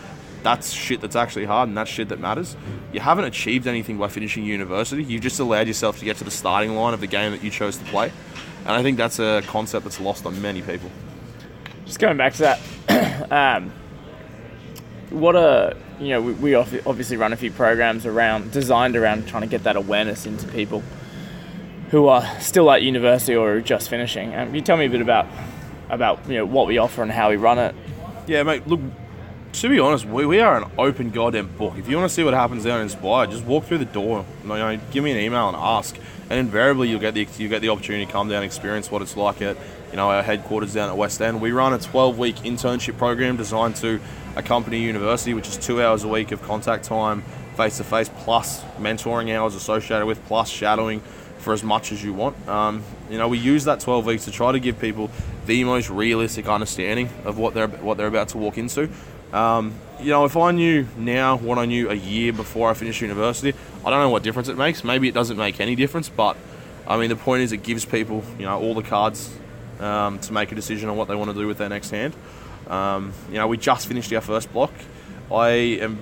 that's 0.44 0.72
shit 0.72 1.02
that's 1.02 1.16
actually 1.16 1.46
hard 1.46 1.70
and 1.70 1.78
that's 1.78 1.90
shit 1.90 2.10
that 2.10 2.20
matters. 2.20 2.56
You 2.92 3.00
haven't 3.00 3.26
achieved 3.26 3.66
anything 3.66 3.98
by 3.98 4.10
finishing 4.10 4.44
university. 4.44 5.04
You've 5.04 5.22
just 5.22 5.40
allowed 5.40 5.68
yourself 5.68 6.00
to 6.00 6.06
get 6.06 6.18
to 6.18 6.24
the 6.24 6.32
starting 6.32 6.76
line 6.76 6.94
of 6.94 7.00
the 7.00 7.08
game 7.08 7.32
that 7.32 7.44
you 7.44 7.50
chose 7.50 7.78
to 7.78 7.86
play. 7.86 8.12
And 8.66 8.72
I 8.72 8.84
think 8.84 8.98
that's 8.98 9.20
a 9.20 9.42
concept 9.48 9.86
that's 9.86 10.00
lost 10.00 10.26
on 10.26 10.40
many 10.42 10.62
people. 10.62 10.92
Just 11.86 12.00
going 12.00 12.18
back 12.18 12.34
to 12.34 12.58
that, 12.88 13.32
um, 13.32 13.72
what 15.10 15.36
a 15.36 15.76
you 16.00 16.10
know 16.10 16.22
we, 16.22 16.34
we 16.34 16.56
obviously 16.56 17.18
run 17.18 17.34
a 17.34 17.36
few 17.36 17.52
programs 17.52 18.06
around 18.06 18.52
designed 18.52 18.96
around 18.96 19.28
trying 19.28 19.44
to 19.44 19.48
get 19.48 19.64
that 19.64 19.76
awareness 19.76 20.26
into 20.26 20.48
people 20.48 20.82
who 21.92 22.08
are 22.08 22.40
still 22.40 22.72
at 22.72 22.82
university 22.82 23.36
or 23.36 23.60
just 23.62 23.90
finishing. 23.90 24.34
Um, 24.34 24.56
you 24.56 24.62
tell 24.62 24.78
me 24.78 24.86
a 24.86 24.90
bit 24.90 25.02
about 25.02 25.28
about 25.90 26.28
you 26.28 26.36
know 26.36 26.46
what 26.46 26.68
we 26.68 26.78
offer 26.78 27.02
and 27.04 27.12
how 27.12 27.30
we 27.30 27.36
run 27.36 27.60
it. 27.60 27.76
Yeah, 28.28 28.44
mate. 28.44 28.68
Look, 28.68 28.80
to 29.54 29.70
be 29.70 29.80
honest, 29.80 30.06
we, 30.06 30.26
we 30.26 30.40
are 30.40 30.58
an 30.62 30.72
open 30.78 31.12
goddamn 31.12 31.48
book. 31.58 31.78
If 31.78 31.88
you 31.88 31.98
want 31.98 32.10
to 32.10 32.14
see 32.14 32.24
what 32.24 32.34
happens 32.34 32.64
down 32.64 32.78
in 32.78 32.84
Inspire, 32.84 33.28
just 33.28 33.44
walk 33.46 33.66
through 33.66 33.80
the 33.80 33.86
door. 33.86 34.26
You 34.44 34.50
know, 34.50 34.80
give 34.92 35.04
me 35.04 35.12
an 35.12 35.18
email 35.18 35.48
and 35.48 35.58
ask, 35.58 35.98
and 36.30 36.40
invariably 36.40 36.90
you'll 36.90 37.00
get 37.00 37.14
the 37.14 37.28
you 37.38 37.50
get 37.50 37.62
the 37.62 37.70
opportunity 37.70 38.06
to 38.06 38.12
come 38.12 38.30
down 38.30 38.38
and 38.38 38.46
experience 38.46 38.90
what 38.90 39.02
it's 39.02 39.18
like 39.18 39.42
at 39.42 39.58
you 39.94 39.98
know, 39.98 40.10
our 40.10 40.24
headquarters 40.24 40.74
down 40.74 40.90
at 40.90 40.98
West 40.98 41.22
End. 41.22 41.40
We 41.40 41.52
run 41.52 41.72
a 41.72 41.78
12 41.78 42.18
week 42.18 42.38
internship 42.38 42.98
program 42.98 43.38
designed 43.38 43.76
to 43.78 44.00
accompany 44.36 44.82
university, 44.82 45.36
which 45.36 45.48
is 45.48 45.56
two 45.56 45.84
hours 45.84 46.04
a 46.04 46.08
week 46.08 46.32
of 46.32 46.42
contact 46.42 46.86
time, 46.86 47.22
face 47.56 47.78
to 47.78 47.84
face, 47.84 48.10
plus 48.10 48.64
mentoring 48.80 49.32
hours 49.38 49.54
associated 49.54 50.08
with, 50.08 50.26
plus 50.26 50.50
shadowing 50.50 51.04
for 51.44 51.54
as 51.54 51.64
much 51.64 51.92
as 51.92 52.04
you 52.04 52.14
want. 52.14 52.48
Um, 52.48 52.84
you 53.10 53.18
know, 53.18 53.28
we 53.28 53.38
use 53.38 53.66
that 53.66 53.80
12 53.80 54.06
weeks 54.06 54.26
to 54.26 54.32
try 54.32 54.52
to 54.52 54.60
give 54.60 54.80
people 54.80 55.12
the 55.46 55.64
most 55.64 55.90
realistic 55.90 56.48
understanding 56.48 57.10
of 57.26 57.38
what 57.38 57.54
they're 57.54 57.68
what 57.68 57.98
they're 57.98 58.08
about 58.08 58.30
to 58.30 58.38
walk 58.38 58.58
into. 58.58 58.90
Um, 59.34 59.74
you 60.00 60.10
know, 60.10 60.26
if 60.26 60.38
I 60.38 60.52
knew 60.52 60.88
now 60.98 61.38
what 61.38 61.58
I 61.58 61.66
knew 61.66 61.90
a 61.90 61.96
year 61.96 62.34
before 62.34 62.70
I 62.70 62.74
finished 62.74 63.02
university, 63.02 63.58
I 63.86 63.90
don't 63.90 64.00
know 64.00 64.10
what 64.10 64.24
difference 64.24 64.48
it 64.48 64.58
makes. 64.58 64.84
Maybe 64.84 65.08
it 65.08 65.14
doesn't 65.14 65.38
make 65.38 65.60
any 65.60 65.76
difference, 65.76 66.10
but 66.10 66.38
I 66.88 66.98
mean, 66.98 67.10
the 67.10 67.16
point 67.16 67.44
is 67.44 67.52
it 67.52 67.64
gives 67.64 67.86
people, 67.86 68.24
you 68.38 68.46
know, 68.46 68.60
all 68.60 68.74
the 68.74 68.84
cards 68.84 69.34
um, 69.80 70.20
to 70.20 70.34
make 70.34 70.52
a 70.52 70.56
decision 70.56 70.90
on 70.90 70.98
what 70.98 71.08
they 71.08 71.16
want 71.16 71.32
to 71.32 71.36
do 71.36 71.48
with 71.48 71.58
their 71.58 71.70
next 71.70 71.90
hand. 71.90 72.16
Um, 72.68 73.14
you 73.30 73.36
know, 73.36 73.48
we 73.48 73.58
just 73.58 73.88
finished 73.88 74.14
our 74.14 74.22
first 74.22 74.52
block. 74.54 74.72
I 75.32 75.50
am 75.82 75.98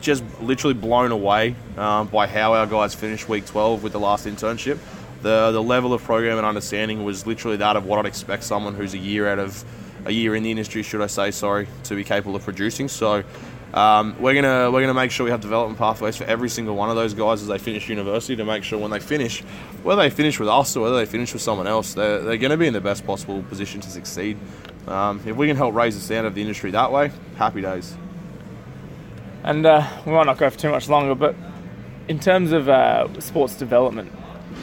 just 0.00 0.24
literally 0.40 0.74
blown 0.74 1.12
away 1.12 1.54
um, 1.76 2.08
by 2.08 2.26
how 2.26 2.54
our 2.54 2.66
guys 2.66 2.94
finished 2.94 3.28
week 3.28 3.46
12 3.46 3.82
with 3.82 3.92
the 3.92 4.00
last 4.00 4.26
internship. 4.26 4.78
The, 5.22 5.50
the 5.50 5.62
level 5.62 5.92
of 5.92 6.02
program 6.02 6.38
and 6.38 6.46
understanding 6.46 7.04
was 7.04 7.26
literally 7.26 7.58
that 7.58 7.76
of 7.76 7.84
what 7.84 7.98
I'd 7.98 8.06
expect 8.06 8.44
someone 8.44 8.74
who's 8.74 8.94
a 8.94 8.98
year 8.98 9.28
out 9.28 9.38
of 9.38 9.64
a 10.06 10.10
year 10.10 10.34
in 10.34 10.42
the 10.42 10.50
industry, 10.50 10.82
should 10.82 11.02
I 11.02 11.08
say, 11.08 11.30
sorry, 11.30 11.68
to 11.84 11.94
be 11.94 12.04
capable 12.04 12.36
of 12.36 12.42
producing. 12.42 12.88
So 12.88 13.22
um, 13.74 14.16
we're 14.20 14.34
gonna 14.34 14.70
we're 14.70 14.80
gonna 14.80 14.94
make 14.94 15.10
sure 15.10 15.24
we 15.24 15.30
have 15.30 15.40
development 15.40 15.78
pathways 15.78 16.16
for 16.16 16.24
every 16.24 16.48
single 16.48 16.74
one 16.74 16.90
of 16.90 16.96
those 16.96 17.14
guys 17.14 17.42
as 17.42 17.48
they 17.48 17.58
finish 17.58 17.88
university 17.88 18.34
to 18.36 18.44
make 18.44 18.64
sure 18.64 18.78
when 18.78 18.90
they 18.90 18.98
finish, 18.98 19.42
whether 19.82 20.02
they 20.02 20.10
finish 20.10 20.40
with 20.40 20.48
us 20.48 20.74
or 20.76 20.80
whether 20.82 20.96
they 20.96 21.06
finish 21.06 21.32
with 21.32 21.42
someone 21.42 21.66
else, 21.66 21.94
they're, 21.94 22.20
they're 22.20 22.36
going 22.36 22.50
to 22.50 22.56
be 22.56 22.66
in 22.66 22.72
the 22.72 22.80
best 22.80 23.06
possible 23.06 23.42
position 23.44 23.80
to 23.80 23.90
succeed. 23.90 24.38
Um, 24.88 25.20
if 25.24 25.36
we 25.36 25.46
can 25.46 25.56
help 25.56 25.74
raise 25.74 25.94
the 25.94 26.00
standard 26.00 26.28
of 26.28 26.34
the 26.34 26.40
industry 26.40 26.70
that 26.72 26.90
way, 26.90 27.12
happy 27.36 27.60
days. 27.60 27.94
And 29.42 29.64
uh, 29.64 29.86
we 30.04 30.12
might 30.12 30.26
not 30.26 30.38
go 30.38 30.50
for 30.50 30.58
too 30.58 30.70
much 30.70 30.88
longer, 30.88 31.14
but 31.14 31.34
in 32.08 32.18
terms 32.18 32.52
of 32.52 32.68
uh, 32.68 33.20
sports 33.20 33.54
development, 33.54 34.12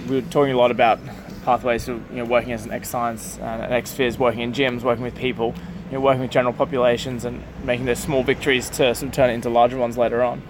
we 0.07 0.15
were 0.15 0.29
talking 0.29 0.53
a 0.53 0.57
lot 0.57 0.71
about 0.71 0.99
pathways 1.43 1.85
to 1.85 1.93
you 1.93 2.17
know, 2.17 2.25
working 2.25 2.51
as 2.51 2.65
an 2.65 2.71
ex 2.71 2.89
science 2.89 3.39
and 3.39 3.63
an 3.63 3.71
ex 3.71 3.91
phys, 3.91 4.17
working 4.17 4.41
in 4.41 4.53
gyms, 4.53 4.81
working 4.81 5.03
with 5.03 5.15
people, 5.15 5.55
you 5.87 5.93
know, 5.93 6.01
working 6.01 6.21
with 6.21 6.31
general 6.31 6.53
populations, 6.53 7.25
and 7.25 7.43
making 7.63 7.85
those 7.85 7.99
small 7.99 8.21
victories 8.21 8.69
to 8.69 8.89
of 8.89 9.11
turn 9.11 9.29
it 9.29 9.33
into 9.33 9.49
larger 9.49 9.77
ones 9.77 9.97
later 9.97 10.21
on. 10.21 10.41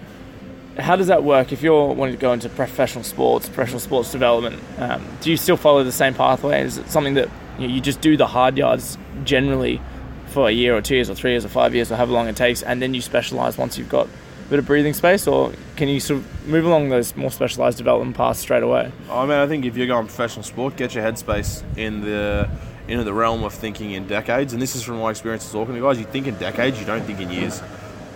How 0.78 0.96
does 0.96 1.06
that 1.06 1.24
work 1.24 1.52
if 1.52 1.62
you're 1.62 1.92
wanting 1.94 2.14
to 2.14 2.20
go 2.20 2.32
into 2.32 2.48
professional 2.48 3.04
sports, 3.04 3.46
professional 3.48 3.80
sports 3.80 4.12
development? 4.12 4.60
Um, 4.78 5.04
do 5.20 5.30
you 5.30 5.36
still 5.36 5.56
follow 5.56 5.82
the 5.82 5.92
same 5.92 6.14
pathway? 6.14 6.62
Is 6.62 6.78
it 6.78 6.90
something 6.90 7.14
that 7.14 7.28
you, 7.58 7.66
know, 7.66 7.74
you 7.74 7.80
just 7.80 8.00
do 8.00 8.16
the 8.16 8.26
hard 8.26 8.56
yards 8.56 8.98
generally 9.24 9.80
for 10.28 10.48
a 10.48 10.52
year 10.52 10.76
or 10.76 10.82
two 10.82 10.94
years 10.94 11.10
or 11.10 11.14
three 11.14 11.32
years 11.32 11.44
or 11.44 11.48
five 11.48 11.74
years 11.74 11.90
or 11.90 11.96
however 11.96 12.12
long 12.12 12.28
it 12.28 12.36
takes, 12.36 12.62
and 12.62 12.80
then 12.80 12.94
you 12.94 13.00
specialize 13.00 13.58
once 13.58 13.78
you've 13.78 13.88
got 13.88 14.06
a 14.06 14.50
bit 14.50 14.58
of 14.58 14.66
breathing 14.66 14.94
space, 14.94 15.26
or 15.26 15.52
can 15.76 15.88
you 15.88 16.00
sort 16.00 16.20
of 16.20 16.48
move 16.48 16.64
along 16.64 16.88
those 16.88 17.14
more 17.16 17.30
specialized 17.30 17.76
development 17.78 18.16
paths 18.16 18.40
straight 18.40 18.62
away? 18.62 18.90
Oh, 19.10 19.20
I 19.20 19.22
mean, 19.26 19.38
I 19.38 19.46
think 19.46 19.64
if 19.64 19.76
you're 19.76 19.86
going 19.86 20.06
professional 20.06 20.42
sport, 20.42 20.76
get 20.76 20.94
your 20.94 21.04
headspace 21.04 21.62
in 21.76 22.00
the 22.00 22.48
into 22.88 23.04
the 23.04 23.12
realm 23.12 23.44
of 23.44 23.52
thinking 23.52 23.90
in 23.90 24.06
decades, 24.06 24.54
and 24.54 24.62
this 24.62 24.74
is 24.74 24.82
from 24.82 24.98
my 24.98 25.10
experience 25.10 25.50
talking 25.52 25.74
to 25.74 25.80
guys. 25.80 25.98
You 25.98 26.06
think 26.06 26.26
in 26.26 26.36
decades, 26.36 26.80
you 26.80 26.86
don't 26.86 27.02
think 27.02 27.20
in 27.20 27.30
years. 27.30 27.62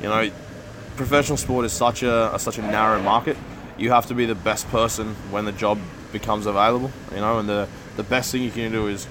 You 0.00 0.08
know, 0.08 0.30
professional 0.96 1.36
sport 1.36 1.66
is 1.66 1.72
such 1.72 2.02
a, 2.02 2.34
a 2.34 2.38
such 2.38 2.58
a 2.58 2.62
narrow 2.62 3.00
market. 3.02 3.36
You 3.76 3.90
have 3.90 4.06
to 4.06 4.14
be 4.14 4.26
the 4.26 4.34
best 4.34 4.66
person 4.68 5.14
when 5.30 5.44
the 5.44 5.52
job 5.52 5.78
becomes 6.12 6.46
available. 6.46 6.90
You 7.10 7.20
know, 7.20 7.38
and 7.38 7.48
the 7.48 7.68
the 7.96 8.02
best 8.02 8.32
thing 8.32 8.42
you 8.42 8.50
can 8.50 8.72
do 8.72 8.88
is 8.88 9.06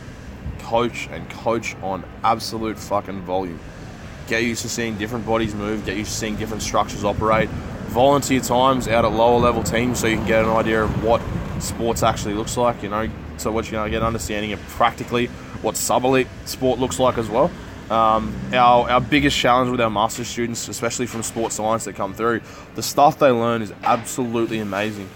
coach 0.63 1.07
and 1.11 1.29
coach 1.29 1.75
on 1.81 2.03
absolute 2.23 2.77
fucking 2.77 3.21
volume. 3.21 3.59
Get 4.27 4.43
used 4.43 4.61
to 4.61 4.69
seeing 4.69 4.97
different 4.97 5.25
bodies 5.25 5.53
move. 5.53 5.85
Get 5.85 5.97
used 5.97 6.11
to 6.11 6.17
seeing 6.17 6.35
different 6.35 6.63
structures 6.63 7.03
operate. 7.03 7.49
Volunteer 7.89 8.39
times 8.39 8.87
out 8.87 9.03
at 9.03 9.11
lower 9.11 9.39
level 9.39 9.63
teams 9.63 9.99
so 9.99 10.07
you 10.07 10.17
can 10.17 10.27
get 10.27 10.45
an 10.45 10.51
idea 10.51 10.83
of 10.83 11.03
what 11.03 11.21
sports 11.59 12.03
actually 12.03 12.33
looks 12.33 12.55
like. 12.55 12.81
You 12.83 12.89
know, 12.89 13.09
so 13.37 13.51
what 13.51 13.65
you 13.69 13.73
know, 13.73 13.89
get 13.89 13.97
an 14.01 14.07
understanding 14.07 14.53
of 14.53 14.59
practically 14.69 15.27
what 15.61 15.75
sub 15.75 16.05
elite 16.05 16.27
sport 16.45 16.79
looks 16.79 16.99
like 16.99 17.17
as 17.17 17.29
well. 17.29 17.51
Um, 17.89 18.33
our, 18.53 18.89
our 18.89 19.01
biggest 19.01 19.37
challenge 19.37 19.69
with 19.69 19.81
our 19.81 19.89
master's 19.89 20.29
students, 20.29 20.69
especially 20.69 21.07
from 21.07 21.23
sports 21.23 21.55
science 21.55 21.83
that 21.83 21.97
come 21.97 22.13
through, 22.13 22.39
the 22.75 22.83
stuff 22.83 23.19
they 23.19 23.31
learn 23.31 23.61
is 23.61 23.73
absolutely 23.83 24.59
amazing. 24.59 25.09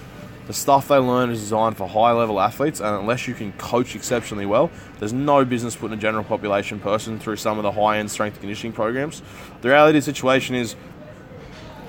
The 0.48 0.54
stuff 0.54 0.88
they 0.88 0.98
learn 0.98 1.32
is 1.32 1.40
designed 1.40 1.76
for 1.76 1.88
high 1.88 2.12
level 2.12 2.40
athletes, 2.40 2.80
and 2.80 2.96
unless 2.96 3.28
you 3.28 3.34
can 3.34 3.52
coach 3.54 3.96
exceptionally 3.96 4.46
well, 4.46 4.70
there's 5.00 5.14
no 5.14 5.44
business 5.44 5.76
putting 5.76 5.98
a 5.98 6.02
general 6.02 6.24
population 6.24 6.80
person 6.80 7.20
through 7.20 7.38
some 7.38 7.58
of 7.58 7.64
the 7.64 7.72
high 7.72 7.98
end 7.98 8.12
strength 8.12 8.36
and 8.36 8.42
conditioning 8.42 8.74
programs. 8.74 9.24
The 9.62 9.70
reality 9.70 9.98
of 9.98 10.06
the 10.06 10.14
situation 10.14 10.56
is 10.56 10.76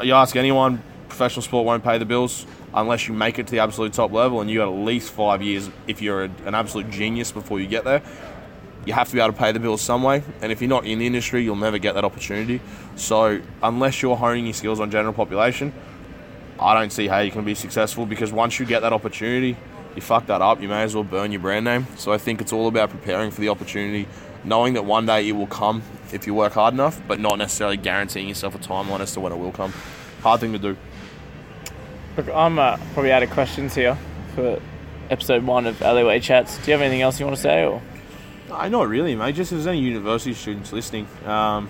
you 0.03 0.15
ask 0.15 0.37
anyone, 0.37 0.83
professional 1.09 1.43
sport 1.43 1.67
won't 1.67 1.85
pay 1.85 1.99
the 1.99 2.07
bills 2.07 2.47
unless 2.75 3.09
you 3.09 3.15
make 3.15 3.39
it 3.39 3.47
to 3.47 3.51
the 3.51 3.59
absolute 3.59 3.93
top 3.93 4.11
level, 4.11 4.41
and 4.41 4.51
you 4.51 4.59
got 4.59 4.69
at 4.69 4.85
least 4.85 5.13
five 5.13 5.43
years 5.43 5.69
if 5.87 6.01
you're 6.01 6.25
a, 6.25 6.31
an 6.47 6.55
absolute 6.55 6.91
genius 6.91 7.33
before 7.33 7.61
you 7.61 7.67
get 7.67 7.85
there. 7.85 8.03
You 8.87 8.93
have 8.93 9.09
to 9.09 9.15
be 9.15 9.21
able 9.21 9.33
to 9.33 9.39
pay 9.39 9.53
the 9.53 9.61
bills 9.61 9.83
some 9.83 10.03
way, 10.03 10.23
and 10.41 10.51
if 10.51 10.63
you're 10.63 10.71
not 10.71 10.87
in 10.87 10.99
the 11.01 11.07
industry, 11.07 11.43
you'll 11.43 11.57
never 11.57 11.77
get 11.77 11.95
that 11.95 12.05
opportunity. 12.05 12.61
So, 12.95 13.41
unless 13.63 14.01
you're 14.01 14.17
honing 14.17 14.45
your 14.45 14.55
skills 14.55 14.79
on 14.79 14.91
general 14.91 15.13
population, 15.13 15.73
I 16.59 16.75
don't 16.75 16.91
see 16.91 17.07
how 17.07 17.21
you 17.21 17.31
can 17.31 17.45
be 17.45 17.55
successful 17.55 18.07
because 18.07 18.33
once 18.33 18.59
you 18.59 18.67
get 18.67 18.81
that 18.81 18.93
opportunity, 18.93 19.57
you 19.95 20.03
fuck 20.03 20.27
that 20.27 20.43
up, 20.43 20.61
you 20.61 20.69
may 20.69 20.83
as 20.83 20.95
well 20.95 21.05
burn 21.05 21.33
your 21.33 21.41
brand 21.41 21.65
name. 21.65 21.87
So 21.97 22.13
I 22.13 22.19
think 22.19 22.41
it's 22.41 22.53
all 22.53 22.69
about 22.69 22.91
preparing 22.91 23.31
for 23.31 23.41
the 23.41 23.49
opportunity, 23.49 24.09
knowing 24.45 24.75
that 24.75 24.85
one 24.85 25.07
day 25.07 25.29
it 25.29 25.33
will 25.33 25.47
come 25.47 25.83
if 26.13 26.27
you 26.27 26.35
work 26.35 26.53
hard 26.53 26.75
enough, 26.75 27.01
but 27.07 27.21
not 27.21 27.39
necessarily 27.39 27.77
guaranteeing 27.77 28.29
yourself 28.29 28.55
a 28.55 28.59
timeline 28.59 29.01
as 29.01 29.13
to 29.15 29.21
when 29.21 29.33
it 29.33 29.39
will 29.39 29.53
come. 29.53 29.73
Hard 30.23 30.41
thing 30.41 30.53
to 30.53 30.59
do. 30.59 30.77
Look, 32.17 32.29
I'm 32.31 32.59
uh, 32.59 32.79
probably 32.95 33.13
out 33.13 33.23
of 33.23 33.31
questions 33.31 33.75
here 33.75 33.99
for 34.35 34.61
episode 35.11 35.45
one 35.45 35.67
of 35.67 35.81
Alleyway 35.83 36.21
Chats. 36.21 36.57
Do 36.59 36.67
you 36.67 36.73
have 36.73 36.81
anything 36.81 37.03
else 37.03 37.21
you 37.21 37.27
want 37.27 37.37
to 37.37 37.43
say? 37.43 37.65
Or? 37.65 37.83
I 38.51 38.69
not 38.69 38.89
really, 38.89 39.15
mate. 39.15 39.35
Just 39.35 39.53
as 39.53 39.67
any 39.67 39.81
university 39.81 40.35
students 40.35 40.73
listening, 40.73 41.07
um, 41.25 41.69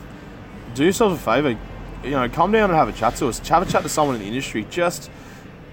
do 0.74 0.84
yourself 0.84 1.12
a 1.14 1.22
favour. 1.22 1.58
You 2.06 2.12
know, 2.12 2.28
come 2.28 2.52
down 2.52 2.70
and 2.70 2.78
have 2.78 2.88
a 2.88 2.92
chat 2.92 3.16
to 3.16 3.26
us. 3.26 3.40
Have 3.48 3.66
a 3.66 3.70
chat 3.70 3.82
to 3.82 3.88
someone 3.88 4.14
in 4.14 4.22
the 4.22 4.28
industry. 4.28 4.64
Just 4.70 5.10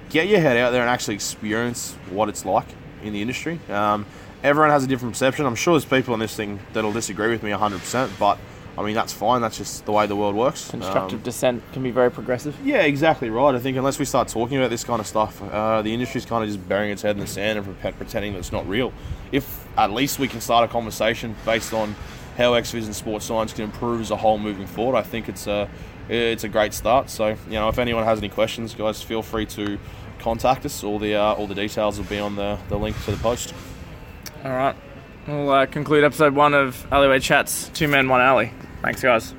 get 0.10 0.28
your 0.28 0.40
head 0.40 0.58
out 0.58 0.72
there 0.72 0.82
and 0.82 0.90
actually 0.90 1.14
experience 1.14 1.96
what 2.10 2.28
it's 2.28 2.44
like 2.44 2.66
in 3.04 3.14
the 3.14 3.22
industry. 3.22 3.60
Um, 3.70 4.08
everyone 4.42 4.72
has 4.72 4.84
a 4.84 4.88
different 4.88 5.14
perception. 5.14 5.46
I'm 5.46 5.56
sure 5.56 5.76
there's 5.76 5.86
people 5.86 6.14
on 6.14 6.20
this 6.20 6.36
thing 6.36 6.60
that'll 6.74 6.92
disagree 6.92 7.30
with 7.30 7.44
me 7.44 7.52
100%, 7.52 8.10
but 8.18 8.40
I 8.76 8.82
mean, 8.82 8.96
that's 8.96 9.14
fine. 9.14 9.42
That's 9.42 9.58
just 9.58 9.86
the 9.86 9.92
way 9.92 10.08
the 10.08 10.16
world 10.16 10.36
works. 10.36 10.72
Constructive 10.72 11.20
um, 11.20 11.24
dissent 11.24 11.64
can 11.74 11.84
be 11.84 11.92
very 11.92 12.10
progressive. 12.10 12.58
Yeah, 12.64 12.82
exactly 12.82 13.30
right. 13.30 13.54
I 13.54 13.60
think 13.60 13.78
unless 13.78 14.00
we 14.00 14.06
start 14.06 14.28
talking 14.28 14.58
about 14.58 14.72
this 14.72 14.84
kind 14.84 15.00
of 15.00 15.06
stuff, 15.06 15.40
uh, 15.44 15.84
the 15.84 15.94
industry's 15.94 16.26
kind 16.26 16.44
of 16.44 16.50
just 16.50 16.68
burying 16.68 16.92
its 16.92 17.04
head 17.04 17.16
in 17.16 17.20
the 17.20 17.28
sand 17.28 17.60
and 17.60 17.98
pretending 17.98 18.34
that 18.34 18.40
it's 18.40 18.52
not 18.52 18.68
real. 18.68 18.92
If 19.32 19.68
at 19.78 19.92
least 19.92 20.18
we 20.18 20.28
can 20.28 20.42
start 20.42 20.68
a 20.68 20.72
conversation 20.72 21.36
based 21.46 21.74
on 21.74 21.96
how 22.36 22.54
XPhys 22.54 22.86
and 22.86 22.96
sports 22.96 23.26
science 23.26 23.54
can 23.54 23.66
improve 23.66 24.02
as 24.02 24.10
a 24.10 24.18
whole 24.18 24.40
moving 24.40 24.66
forward, 24.66 24.98
I 24.98 25.04
think 25.04 25.30
it's 25.30 25.46
a 25.46 25.70
it's 26.10 26.44
a 26.44 26.50
great 26.50 26.74
start. 26.74 27.10
So 27.10 27.30
you 27.30 27.54
know, 27.54 27.70
if 27.70 27.80
anyone 27.80 28.04
has 28.04 28.20
any 28.20 28.30
questions, 28.30 28.74
guys, 28.74 29.02
feel 29.02 29.22
free 29.22 29.46
to 29.48 29.78
contact 30.20 30.66
us. 30.66 30.84
All 30.84 31.00
the 31.00 31.16
uh, 31.16 31.34
all 31.34 31.48
the 31.48 31.56
details 31.56 31.98
will 31.98 32.06
be 32.06 32.20
on 32.20 32.36
the, 32.36 32.58
the 32.70 32.78
link 32.78 32.96
to 33.06 33.12
the 33.12 33.18
post. 33.18 33.54
All 34.44 34.52
right. 34.52 34.76
We'll 35.28 35.50
uh, 35.50 35.66
conclude 35.68 36.04
episode 36.04 36.34
one 36.34 36.54
of 36.54 36.86
Alleyway 36.92 37.20
Chats. 37.20 37.70
Two 37.70 37.88
men, 37.88 38.10
one 38.10 38.20
alley. 38.20 38.52
Thanks, 38.82 39.02
guys. 39.02 39.34